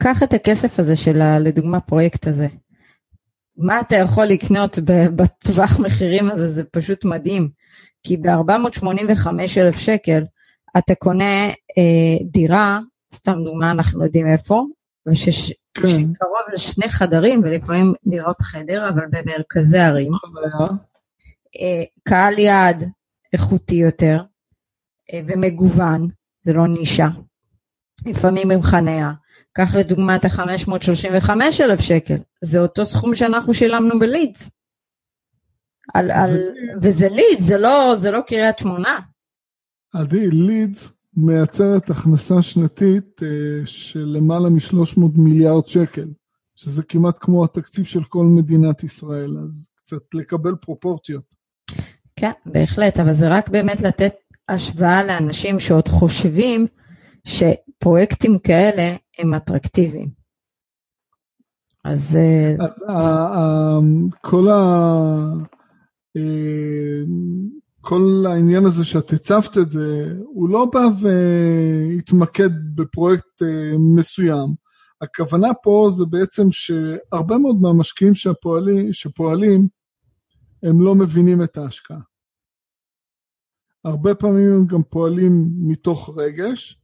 [0.04, 2.48] קח את הכסף הזה של, לדוגמה, פרויקט הזה.
[3.58, 4.80] מה אתה יכול לקנות
[5.16, 7.50] בטווח מחירים הזה, זה פשוט מדהים.
[8.04, 10.24] כי ב-485 אלף שקל
[10.78, 12.80] אתה קונה אה, דירה,
[13.14, 14.64] סתם דוגמה, אנחנו יודעים איפה,
[15.08, 15.88] ושש, כן.
[16.54, 20.12] לשני חדרים, ולפעמים דירות חדר, אבל במרכזי ערים.
[21.62, 22.84] אה, קהל יעד
[23.34, 24.22] איכותי יותר,
[25.14, 26.08] אה, ומגוון,
[26.44, 27.08] זה לא נישה.
[28.06, 29.12] לפעמים עם חניה.
[29.54, 31.30] קח לדוגמה את ה-535
[31.64, 34.50] אלף שקל, זה אותו סכום שאנחנו שילמנו בלידס.
[35.94, 36.38] על, על,
[36.82, 39.00] וזה לידס, זה לא, זה לא קריית שמונה.
[39.94, 43.28] עדי, לידס מייצרת הכנסה שנתית אה,
[43.66, 46.08] של למעלה מ-300 מיליארד שקל,
[46.56, 51.36] שזה כמעט כמו התקציב של כל מדינת ישראל, אז קצת לקבל פרופורציות.
[52.16, 54.14] כן, בהחלט, אבל זה רק באמת לתת
[54.50, 56.68] השוואה לאנשים שעוד חושבים
[57.28, 60.10] שפרויקטים כאלה הם אטרקטיביים.
[61.84, 62.16] אז...
[62.16, 62.86] אה, אז
[64.22, 65.34] כל, ה...
[67.88, 74.48] כל העניין הזה שאת הצפת את זה, הוא לא בא והתמקד בפרויקט אה, מסוים.
[75.02, 79.68] הכוונה פה זה בעצם שהרבה מאוד מהמשקיעים שפועלים, שפועלים
[80.64, 82.00] הם לא מבינים את ההשקעה.
[83.86, 86.82] הרבה פעמים הם גם פועלים מתוך רגש,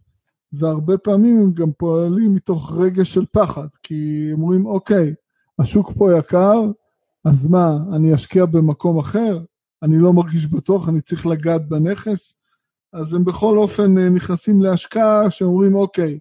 [0.53, 5.13] והרבה פעמים הם גם פועלים מתוך רגש של פחד, כי הם אומרים, אוקיי,
[5.59, 6.61] השוק פה יקר,
[7.25, 9.39] אז מה, אני אשקיע במקום אחר?
[9.83, 12.41] אני לא מרגיש בטוח, אני צריך לגעת בנכס?
[12.93, 16.19] אז הם בכל אופן אה, נכנסים להשקעה שאומרים, אוקיי,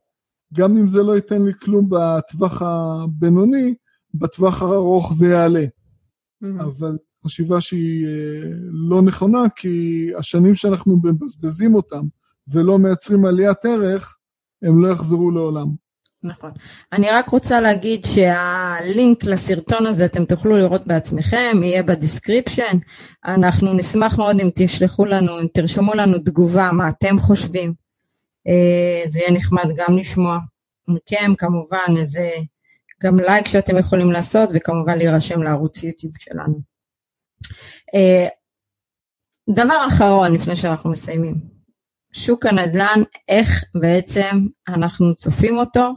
[0.55, 3.75] גם אם זה לא ייתן לי כלום בטווח הבינוני,
[4.15, 5.65] בטווח הארוך זה יעלה.
[5.65, 6.63] Mm-hmm.
[6.63, 12.05] אבל חשיבה שהיא אה, לא נכונה, כי השנים שאנחנו מבזבזים אותם
[12.49, 14.19] ולא מייצרים עליית ערך,
[14.63, 15.67] הם לא יחזרו לעולם.
[16.23, 16.51] נכון.
[16.93, 22.79] אני רק רוצה להגיד שהלינק לסרטון הזה אתם תוכלו לראות בעצמכם, יהיה ב description.
[23.25, 27.75] אנחנו נשמח מאוד אם תשלחו לנו, אם תרשמו לנו תגובה, מה אתם חושבים.
[28.49, 30.39] אה, זה יהיה נחמד גם לשמוע
[30.89, 32.31] מכם, כמובן, איזה
[33.03, 36.61] גם לייק שאתם יכולים לעשות, וכמובן להירשם לערוץ יוטיוב שלנו.
[37.95, 38.29] אה,
[39.51, 41.35] דבר אחרון לפני שאנחנו מסיימים.
[42.13, 45.93] שוק הנדל"ן, איך בעצם אנחנו צופים אותו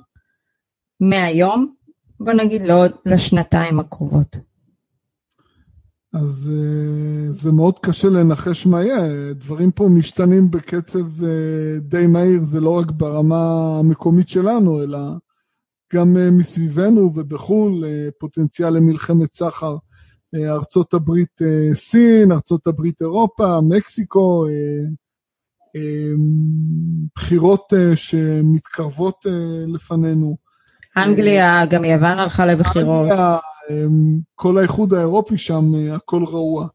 [1.10, 1.74] מהיום,
[2.20, 4.38] בוא נגיד לעוד לשנתיים הקרובות.
[6.14, 11.26] אז uh, זה מאוד קשה לנחש מה יהיה, דברים פה משתנים בקצב uh,
[11.82, 15.00] די מהיר, זה לא רק ברמה המקומית שלנו, אלא
[15.94, 17.84] גם uh, מסביבנו ובחו"ל,
[18.20, 19.78] פוטנציאל למלחמת סחר,
[20.36, 21.42] ארצות הברית
[21.74, 24.46] סין, ארצות הברית אירופה, מקסיקו,
[27.16, 29.26] בחירות שמתקרבות
[29.68, 30.38] לפנינו.
[30.98, 33.12] אנגליה, גם יוון הלכה לבחירות.
[33.12, 33.38] אנגליה,
[34.36, 36.68] כל האיחוד האירופי שם, הכל רעוע.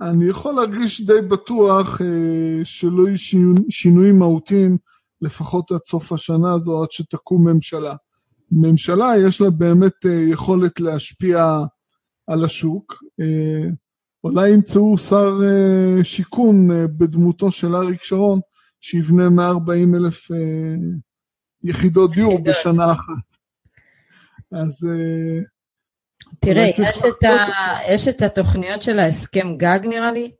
[0.00, 2.00] אני יכול להרגיש די בטוח
[2.64, 3.18] שלא יהיו
[3.70, 4.78] שינויים מהותיים,
[5.20, 7.94] לפחות עד סוף השנה הזו, עד שתקום ממשלה.
[8.52, 11.58] ממשלה יש לה באמת יכולת להשפיע
[12.26, 13.02] על השוק.
[14.24, 15.30] אולי ימצאו שר
[16.02, 18.40] שיכון בדמותו של אריק שרון,
[18.80, 20.28] שיבנה 140 אלף
[21.64, 23.36] יחידות דיור בשנה אחת.
[24.52, 24.88] אז...
[26.40, 27.36] תראה, יש את, ה...
[27.88, 30.30] יש את התוכניות של ההסכם גג נראה לי,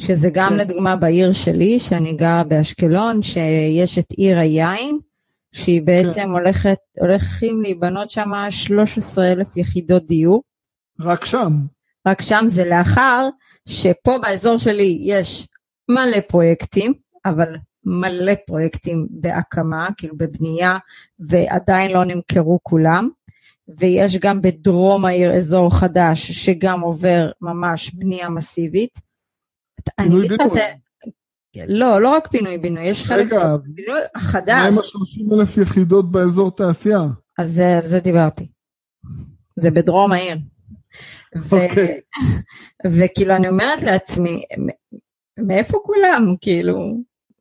[0.00, 0.56] שזה גם כן.
[0.56, 4.98] לדוגמה בעיר שלי, שאני גרה באשקלון, שיש את עיר היין,
[5.52, 6.30] שהיא בעצם כן.
[6.30, 10.42] הולכת, הולכים להיבנות שם 13 אלף יחידות דיור.
[11.00, 11.52] רק שם.
[12.06, 13.28] רק שם זה לאחר
[13.68, 15.48] שפה באזור שלי יש
[15.88, 20.78] מלא פרויקטים, אבל מלא פרויקטים בהקמה, כאילו בבנייה,
[21.18, 23.08] ועדיין לא נמכרו כולם.
[23.78, 28.98] ויש גם בדרום העיר אזור חדש, שגם עובר ממש בנייה מסיבית.
[29.96, 30.60] פינוי בינוי.
[31.66, 33.26] לא, לא רק פינוי בינוי, יש חלק
[33.62, 34.62] בינוי חדש.
[34.62, 37.00] מה עם ה-30 אלף יחידות באזור תעשייה?
[37.38, 38.48] אז על זה דיברתי.
[39.56, 40.36] זה בדרום העיר.
[41.52, 42.00] אוקיי.
[42.92, 44.42] וכאילו אני אומרת לעצמי,
[45.38, 46.34] מאיפה כולם?
[46.40, 46.96] כאילו,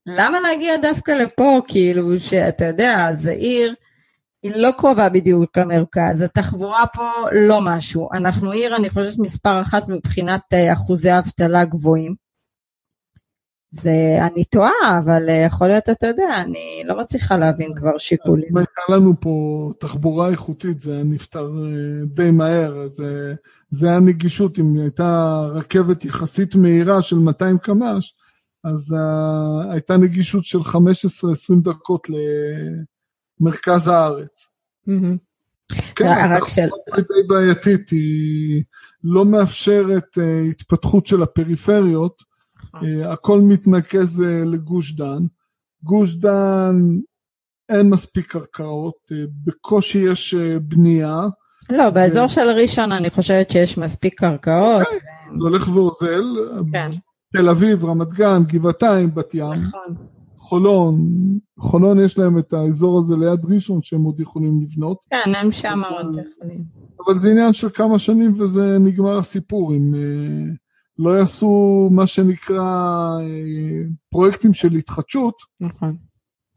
[0.05, 1.61] למה להגיע דווקא לפה?
[1.67, 3.73] כאילו, שאתה יודע, זה עיר,
[4.43, 8.09] היא לא קרובה בדיוק למרכז, התחבורה פה לא משהו.
[8.13, 12.15] אנחנו עיר, אני חושבת, מספר אחת מבחינת אה, אחוזי אבטלה גבוהים.
[13.73, 18.49] ואני טועה, אבל אה, יכול להיות, אתה יודע, אני לא מצליחה להבין כבר שיקולים.
[18.51, 23.03] אם הייתה לנו פה תחבורה איכותית, זה נפתר אה, די מהר, אז
[23.69, 28.13] זה הנגישות, אם הייתה רכבת יחסית מהירה של 200 קמ"ש,
[28.65, 30.71] אז uh, הייתה נגישות של 15-20
[31.61, 32.07] דקות
[33.39, 34.55] למרכז הארץ.
[34.87, 35.17] Mm-hmm.
[35.95, 38.63] כן, התחבורה היא די בעייתית, היא
[39.03, 42.23] לא מאפשרת uh, התפתחות של הפריפריות,
[42.75, 45.23] uh, הכל מתנקז uh, לגוש דן.
[45.83, 46.75] גוש דן,
[47.69, 51.19] אין מספיק קרקעות, uh, בקושי יש uh, בנייה.
[51.69, 54.87] לא, באזור של ראשון אני חושבת שיש מספיק קרקעות.
[54.87, 56.23] כן, זה הולך ואוזל.
[56.71, 56.91] כן.
[57.37, 59.95] תל אביב, רמת גן, גבעתיים, בת ים, נכון.
[60.37, 60.97] חולון,
[61.59, 65.05] חולון יש להם את האזור הזה ליד ראשון שהם עוד יכולים לבנות.
[65.09, 66.63] כן, הם שם עוד יכולים.
[67.05, 69.73] אבל זה עניין של כמה שנים וזה נגמר הסיפור.
[69.73, 70.53] אם אה,
[70.99, 72.59] לא יעשו מה שנקרא
[73.19, 75.95] אה, פרויקטים של התחדשות, נכון.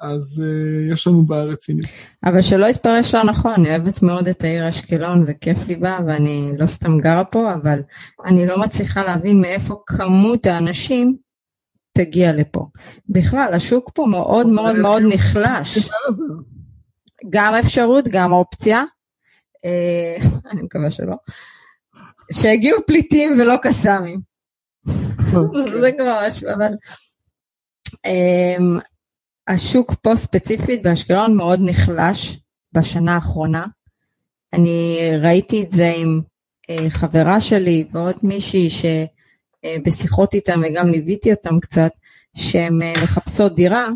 [0.01, 1.87] אז uh, יש לנו בעיה רצינית.
[2.25, 6.53] אבל שלא יתפרש לא נכון, אני אוהבת מאוד את העיר אשקלון וכיף לי בה ואני
[6.59, 7.81] לא סתם גרה פה, אבל
[8.25, 11.17] אני לא מצליחה להבין מאיפה כמות האנשים
[11.93, 12.67] תגיע לפה.
[13.09, 15.91] בכלל, השוק פה מאוד מאוד מאוד נחלש.
[17.31, 18.83] גם אפשרות, גם אופציה,
[19.65, 20.17] אה,
[20.51, 21.17] אני מקווה שלא,
[22.33, 24.21] שהגיעו פליטים ולא קסאמים.
[25.35, 25.73] אוקיי.
[25.81, 26.73] זה כבר משהו, אבל...
[29.49, 32.41] השוק פה ספציפית באשקלון מאוד נחלש
[32.73, 33.67] בשנה האחרונה.
[34.53, 36.21] אני ראיתי את זה עם
[36.71, 41.91] אה, חברה שלי ועוד מישהי שבשיחות אה, איתם וגם ליוויתי אותם קצת,
[42.37, 43.89] שהן אה, מחפשות דירה,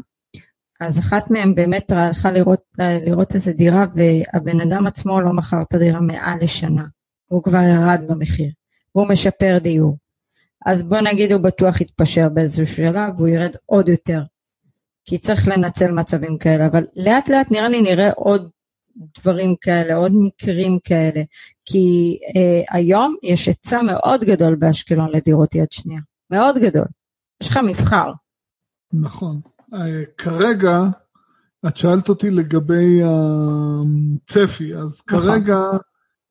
[0.81, 5.75] אז אחת מהן באמת הלכה לראות, לראות איזה דירה והבן אדם עצמו לא מכר את
[5.75, 6.85] הדירה מעל לשנה,
[7.29, 8.51] הוא כבר ירד במחיר,
[8.95, 9.97] והוא משפר דיור.
[10.67, 14.23] אז בוא נגיד הוא בטוח יתפשר באיזשהו שלב והוא ירד עוד יותר.
[15.05, 18.51] כי צריך לנצל מצבים כאלה, אבל לאט לאט נראה לי נראה עוד
[19.19, 21.23] דברים כאלה, עוד מקרים כאלה,
[21.65, 26.85] כי אה, היום יש היצע מאוד גדול באשקלון לדירות יד שנייה, מאוד גדול.
[27.43, 28.13] יש לך מבחר.
[28.93, 29.41] נכון.
[29.75, 30.83] אה, כרגע,
[31.67, 35.21] את שאלת אותי לגבי הצפי, אז נכון.
[35.21, 35.59] כרגע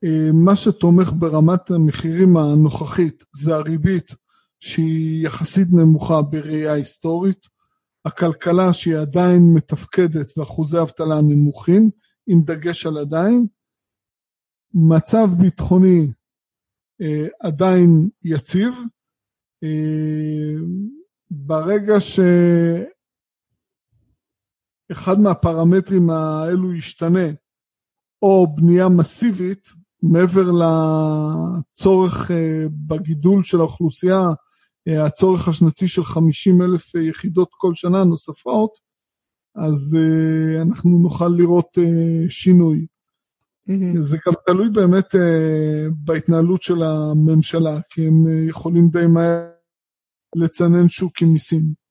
[0.03, 4.15] אה, מה שתומך ברמת המחירים הנוכחית זה הריבית
[4.59, 7.47] שהיא יחסית נמוכה בראייה היסטורית.
[8.05, 11.89] הכלכלה שהיא עדיין מתפקדת ואחוזי אבטלה נמוכים,
[12.27, 13.47] עם דגש על עדיין,
[14.73, 16.11] מצב ביטחוני
[17.01, 18.73] אה, עדיין יציב,
[19.63, 20.55] אה,
[21.31, 21.93] ברגע
[24.89, 27.27] שאחד מהפרמטרים האלו ישתנה,
[28.21, 29.67] או בנייה מסיבית,
[30.03, 34.21] מעבר לצורך אה, בגידול של האוכלוסייה
[34.87, 38.91] הצורך השנתי של 50 אלף אה, יחידות כל שנה נוספות,
[39.55, 41.77] אז uh, אנחנו נוכל לראות
[42.29, 42.85] שינוי.
[43.69, 43.99] Mm-hmm.
[43.99, 45.15] זה גם תלוי באמת
[45.91, 49.47] בהתנהלות של הממשלה, כי הם יכולים די מהר
[50.35, 51.81] לצנן שוק עם מיסים.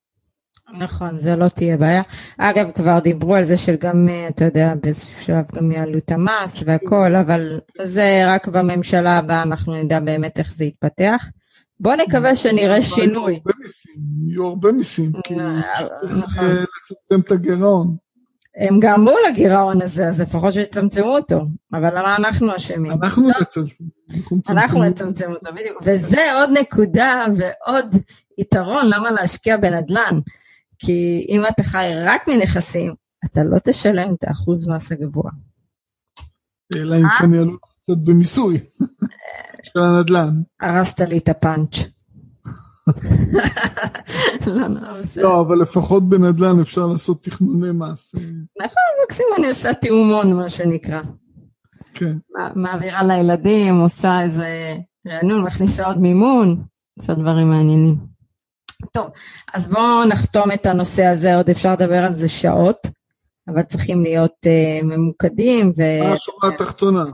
[0.78, 2.03] נכון, זה לא תהיה בעיה.
[2.38, 6.12] אגב, כבר דיברו על זה של גם, אה, אתה יודע, באיזשהו שלב גם יעלו את
[6.12, 11.28] המס והכל, אבל זה רק בממשלה הבאה אנחנו נדע באמת איך זה יתפתח.
[11.81, 13.41] בוא נקווה שנראה שינוי.
[14.26, 15.35] יהיו הרבה מיסים, כי
[16.01, 16.45] צריך נכון.
[16.45, 17.97] לצמצם את הגירעון.
[18.57, 21.41] הם גרמו לגירעון הזה, אז לפחות שיצמצמו אותו.
[21.72, 22.93] אבל למה אנחנו אשמים?
[22.93, 23.28] אנחנו.
[23.41, 23.85] נצמצם.
[24.49, 25.83] אנחנו נצמצם אותו, בדיוק.
[25.85, 27.95] וזה עוד נקודה ועוד
[28.39, 30.20] יתרון למה להשקיע בנדל"ן.
[30.78, 35.31] כי אם אתה חי רק מנכסים, אתה לא תשלם את האחוז מס הגבוה.
[36.76, 38.59] אלא אם כן יעלו קצת במיסוי
[39.62, 40.43] של הנדל"ן.
[40.61, 41.76] הרסת לי את הפאנץ'.
[44.47, 44.66] לא,
[45.16, 48.14] לא, אבל לפחות בנדל"ן אפשר לעשות תכנוני מס.
[48.59, 51.03] נכון, מקסימום אני עושה תאומון, מה שנקרא.
[51.95, 52.16] כן.
[52.55, 54.76] מעבירה לילדים, עושה איזה
[55.09, 56.62] רענון, מכניסה עוד מימון,
[56.99, 57.97] עושה דברים מעניינים.
[58.93, 59.07] טוב,
[59.55, 62.86] אז בואו נחתום את הנושא הזה, עוד אפשר לדבר על זה שעות,
[63.49, 65.72] אבל צריכים להיות uh, ממוקדים.
[65.76, 65.82] ו...
[66.05, 67.05] מה השורה התחתונה?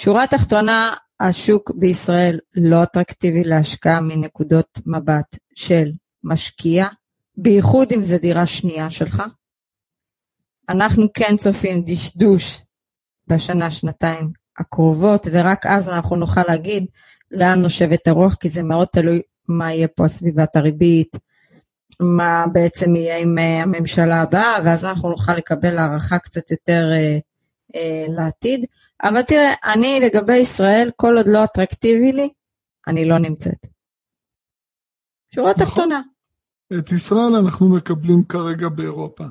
[0.00, 5.92] שורה תחתונה, השוק בישראל לא אטרקטיבי להשקעה מנקודות מבט של
[6.24, 6.86] משקיע,
[7.36, 9.22] בייחוד אם זו דירה שנייה שלך.
[10.68, 12.62] אנחנו כן צופים דשדוש
[13.26, 16.86] בשנה, שנתיים הקרובות, ורק אז אנחנו נוכל להגיד
[17.30, 21.16] לאן נושבת הרוח, כי זה מאוד תלוי מה יהיה פה סביבת הריבית,
[22.00, 27.18] מה בעצם יהיה עם אה, הממשלה הבאה, ואז אנחנו נוכל לקבל הערכה קצת יותר אה,
[28.08, 28.66] לעתיד.
[29.02, 32.28] אבל תראה, אני לגבי ישראל, כל עוד לא אטרקטיבי לי,
[32.86, 33.66] אני לא נמצאת.
[35.34, 35.64] שורה נכון.
[35.64, 36.00] תחתונה.
[36.78, 39.24] את ישראל אנחנו מקבלים כרגע באירופה.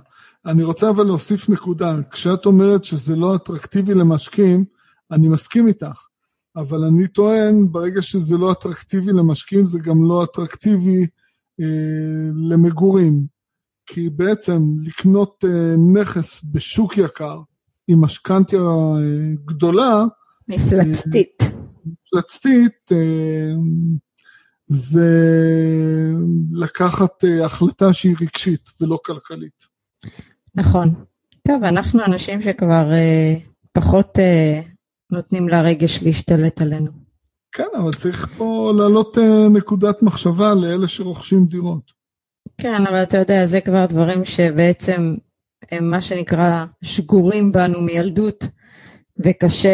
[0.46, 4.66] אני רוצה אבל להוסיף נקודה, כשאת אומרת שזה לא אטרקטיבי למשקיעים,
[5.12, 6.08] אני מסכים איתך,
[6.56, 11.08] אבל אני טוען, ברגע שזה לא אטרקטיבי למשקיעים, זה גם לא אטרקטיבי
[11.60, 13.38] אה, למגורים.
[13.86, 17.42] כי בעצם לקנות אה, נכס בשוק יקר,
[17.88, 20.04] עם משכנתיה אה, גדולה,
[20.48, 21.42] מפלצתית.
[21.42, 21.48] אה,
[21.86, 23.54] מפלצתית, אה,
[24.68, 25.10] זה
[26.52, 29.64] לקחת החלטה שהיא רגשית ולא כלכלית.
[30.56, 30.94] נכון.
[31.48, 32.90] טוב, אנחנו אנשים שכבר
[33.74, 34.18] פחות
[35.12, 36.92] נותנים לרגש להשתלט עלינו.
[37.52, 39.18] כן, אבל צריך פה להעלות
[39.52, 41.92] נקודת מחשבה לאלה שרוכשים דירות.
[42.58, 45.16] כן, אבל אתה יודע, זה כבר דברים שבעצם
[45.72, 48.48] הם מה שנקרא שגורים בנו מילדות,
[49.20, 49.70] וקשה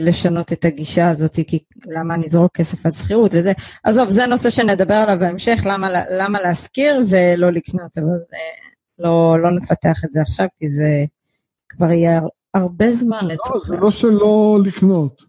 [0.00, 3.52] לשנות את הגישה הזאת, כי למה נזרוק כסף על שכירות וזה.
[3.84, 8.38] עזוב, זה נושא שנדבר עליו בהמשך, למה, למה להשכיר ולא לקנות, אבל אה,
[8.98, 11.04] לא, לא נפתח את זה עכשיו, כי זה
[11.68, 12.20] כבר יהיה
[12.54, 13.54] הרבה זמן לא, לצורך.
[13.54, 15.22] לא, זה לא שלא לקנות.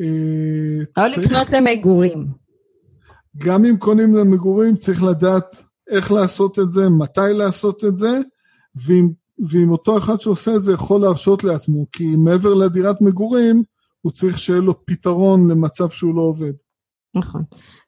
[0.00, 1.26] אה, לא צריך...
[1.26, 2.26] לקנות למגורים.
[3.38, 8.18] גם אם קונים למגורים, צריך לדעת איך לעשות את זה, מתי לעשות את זה,
[8.86, 9.08] ואם
[9.38, 13.62] ואם אותו אחד שעושה את זה יכול להרשות לעצמו, כי מעבר לדירת מגורים,
[14.00, 16.52] הוא צריך שיהיה לו פתרון למצב שהוא לא עובד.
[17.14, 17.42] נכון.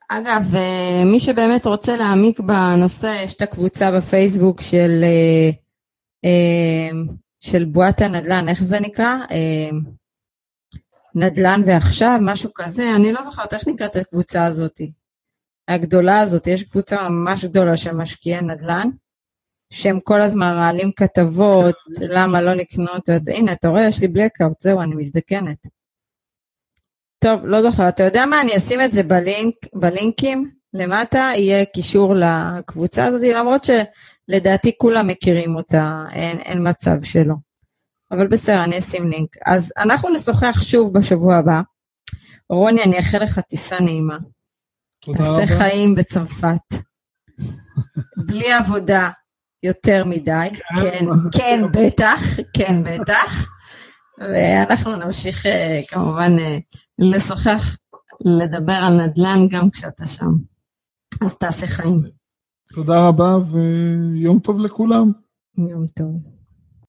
[0.08, 5.50] אגב, אה, מי שבאמת רוצה להעמיק בנושא, יש את הקבוצה בפייסבוק של, אה,
[6.24, 6.90] אה,
[7.40, 9.16] של בועת הנדל"ן, איך זה נקרא?
[11.14, 14.80] נדל"ן ועכשיו, משהו כזה, אני לא זוכרת איך נקראת הקבוצה הזאת.
[15.68, 18.88] הגדולה הזאת, יש קבוצה ממש גדולה של משקיעי נדל"ן,
[19.70, 24.80] שהם כל הזמן מעלים כתבות, למה לא לקנות, הנה, אתה רואה, יש לי בלקאוט, זהו,
[24.80, 25.66] אני מזדקנת.
[27.18, 32.14] טוב, לא זוכר, אתה יודע מה, אני אשים את זה בלינק, בלינקים, למטה יהיה קישור
[32.14, 37.34] לקבוצה הזאת, למרות שלדעתי כולם מכירים אותה, אין, אין מצב שלא.
[38.10, 39.36] אבל בסדר, אני אשים לינק.
[39.46, 41.60] אז אנחנו נשוחח שוב בשבוע הבא.
[42.50, 44.18] רוני, אני אאחל לך טיסה נעימה.
[45.00, 45.46] תודה תעשה רבה.
[45.46, 46.74] תעשה חיים בצרפת.
[48.16, 49.10] בלי עבודה,
[49.64, 50.48] יותר מדי,
[50.80, 52.20] כן, כן, בטח,
[52.56, 53.48] כן, בטח.
[54.18, 56.58] ואנחנו נמשיך אה, כמובן אה,
[56.98, 57.76] לשוחח,
[58.24, 60.30] לדבר על נדל"ן גם כשאתה שם.
[61.24, 62.02] אז תעשה חיים.
[62.74, 65.12] תודה רבה ויום טוב לכולם.
[65.58, 66.33] יום טוב.